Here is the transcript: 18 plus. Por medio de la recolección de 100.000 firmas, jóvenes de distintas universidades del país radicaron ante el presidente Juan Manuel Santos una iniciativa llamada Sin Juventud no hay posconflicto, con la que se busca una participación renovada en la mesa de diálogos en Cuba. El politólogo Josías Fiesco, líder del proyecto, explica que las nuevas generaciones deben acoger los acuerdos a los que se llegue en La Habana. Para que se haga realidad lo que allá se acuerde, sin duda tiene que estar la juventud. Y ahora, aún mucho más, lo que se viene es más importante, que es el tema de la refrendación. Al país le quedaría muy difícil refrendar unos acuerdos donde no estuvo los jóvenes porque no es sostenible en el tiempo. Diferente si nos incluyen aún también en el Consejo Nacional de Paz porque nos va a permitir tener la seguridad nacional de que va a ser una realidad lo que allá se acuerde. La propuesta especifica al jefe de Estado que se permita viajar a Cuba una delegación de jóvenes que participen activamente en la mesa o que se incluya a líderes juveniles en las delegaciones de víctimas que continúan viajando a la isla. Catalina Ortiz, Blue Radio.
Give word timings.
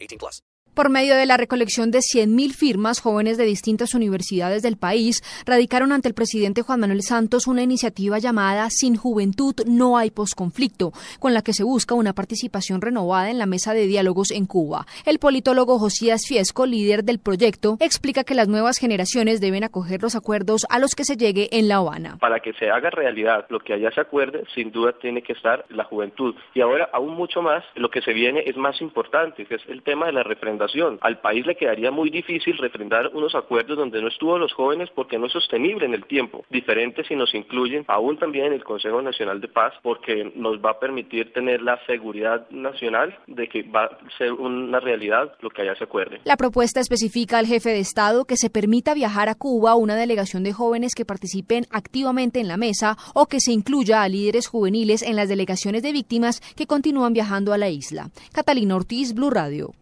18 0.00 0.18
plus. 0.18 0.42
Por 0.78 0.90
medio 0.90 1.16
de 1.16 1.26
la 1.26 1.36
recolección 1.36 1.90
de 1.90 1.98
100.000 1.98 2.54
firmas, 2.54 3.00
jóvenes 3.00 3.36
de 3.36 3.44
distintas 3.44 3.94
universidades 3.94 4.62
del 4.62 4.76
país 4.76 5.24
radicaron 5.44 5.90
ante 5.90 6.06
el 6.06 6.14
presidente 6.14 6.62
Juan 6.62 6.78
Manuel 6.78 7.02
Santos 7.02 7.48
una 7.48 7.64
iniciativa 7.64 8.20
llamada 8.20 8.70
Sin 8.70 8.94
Juventud 8.94 9.56
no 9.66 9.98
hay 9.98 10.12
posconflicto, 10.12 10.92
con 11.18 11.34
la 11.34 11.42
que 11.42 11.52
se 11.52 11.64
busca 11.64 11.96
una 11.96 12.12
participación 12.12 12.80
renovada 12.80 13.28
en 13.28 13.38
la 13.38 13.46
mesa 13.46 13.74
de 13.74 13.88
diálogos 13.88 14.30
en 14.30 14.46
Cuba. 14.46 14.86
El 15.04 15.18
politólogo 15.18 15.80
Josías 15.80 16.20
Fiesco, 16.28 16.64
líder 16.64 17.02
del 17.02 17.18
proyecto, 17.18 17.76
explica 17.80 18.22
que 18.22 18.36
las 18.36 18.46
nuevas 18.46 18.78
generaciones 18.78 19.40
deben 19.40 19.64
acoger 19.64 20.00
los 20.00 20.14
acuerdos 20.14 20.64
a 20.70 20.78
los 20.78 20.94
que 20.94 21.02
se 21.02 21.16
llegue 21.16 21.48
en 21.50 21.66
La 21.66 21.78
Habana. 21.78 22.18
Para 22.20 22.38
que 22.38 22.52
se 22.52 22.70
haga 22.70 22.90
realidad 22.90 23.46
lo 23.48 23.58
que 23.58 23.72
allá 23.72 23.90
se 23.90 24.02
acuerde, 24.02 24.44
sin 24.54 24.70
duda 24.70 24.92
tiene 24.92 25.22
que 25.22 25.32
estar 25.32 25.64
la 25.70 25.82
juventud. 25.82 26.36
Y 26.54 26.60
ahora, 26.60 26.88
aún 26.92 27.16
mucho 27.16 27.42
más, 27.42 27.64
lo 27.74 27.90
que 27.90 28.00
se 28.00 28.12
viene 28.12 28.44
es 28.46 28.56
más 28.56 28.80
importante, 28.80 29.44
que 29.44 29.56
es 29.56 29.62
el 29.66 29.82
tema 29.82 30.06
de 30.06 30.12
la 30.12 30.22
refrendación. 30.22 30.67
Al 31.00 31.20
país 31.20 31.46
le 31.46 31.56
quedaría 31.56 31.90
muy 31.90 32.10
difícil 32.10 32.56
refrendar 32.58 33.10
unos 33.14 33.34
acuerdos 33.34 33.76
donde 33.76 34.00
no 34.02 34.08
estuvo 34.08 34.38
los 34.38 34.52
jóvenes 34.52 34.90
porque 34.94 35.18
no 35.18 35.26
es 35.26 35.32
sostenible 35.32 35.86
en 35.86 35.94
el 35.94 36.04
tiempo. 36.04 36.44
Diferente 36.50 37.04
si 37.04 37.16
nos 37.16 37.34
incluyen 37.34 37.84
aún 37.88 38.18
también 38.18 38.46
en 38.46 38.52
el 38.52 38.64
Consejo 38.64 39.00
Nacional 39.02 39.40
de 39.40 39.48
Paz 39.48 39.72
porque 39.82 40.32
nos 40.34 40.58
va 40.58 40.72
a 40.72 40.78
permitir 40.80 41.32
tener 41.32 41.62
la 41.62 41.78
seguridad 41.86 42.48
nacional 42.50 43.16
de 43.26 43.48
que 43.48 43.62
va 43.62 43.84
a 43.84 43.98
ser 44.18 44.32
una 44.32 44.80
realidad 44.80 45.34
lo 45.40 45.50
que 45.50 45.62
allá 45.62 45.74
se 45.76 45.84
acuerde. 45.84 46.20
La 46.24 46.36
propuesta 46.36 46.80
especifica 46.80 47.38
al 47.38 47.46
jefe 47.46 47.70
de 47.70 47.80
Estado 47.80 48.24
que 48.24 48.36
se 48.36 48.50
permita 48.50 48.94
viajar 48.94 49.28
a 49.28 49.34
Cuba 49.34 49.74
una 49.74 49.96
delegación 49.96 50.42
de 50.42 50.52
jóvenes 50.52 50.94
que 50.94 51.04
participen 51.04 51.64
activamente 51.70 52.40
en 52.40 52.48
la 52.48 52.56
mesa 52.56 52.96
o 53.14 53.26
que 53.26 53.40
se 53.40 53.52
incluya 53.52 54.02
a 54.02 54.08
líderes 54.08 54.48
juveniles 54.48 55.02
en 55.02 55.16
las 55.16 55.28
delegaciones 55.28 55.82
de 55.82 55.92
víctimas 55.92 56.40
que 56.56 56.66
continúan 56.66 57.12
viajando 57.12 57.52
a 57.52 57.58
la 57.58 57.68
isla. 57.68 58.10
Catalina 58.32 58.76
Ortiz, 58.76 59.14
Blue 59.14 59.30
Radio. 59.30 59.78